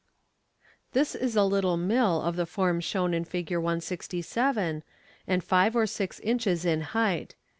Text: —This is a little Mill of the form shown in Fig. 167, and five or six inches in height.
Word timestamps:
—This 0.93 1.13
is 1.13 1.35
a 1.35 1.43
little 1.43 1.77
Mill 1.77 2.23
of 2.23 2.35
the 2.35 2.47
form 2.47 2.79
shown 2.79 3.13
in 3.13 3.23
Fig. 3.23 3.51
167, 3.55 4.81
and 5.27 5.43
five 5.43 5.75
or 5.75 5.85
six 5.85 6.19
inches 6.21 6.65
in 6.65 6.81
height. 6.81 7.35